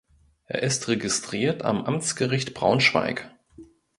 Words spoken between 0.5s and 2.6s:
ist registriert am Amtsgericht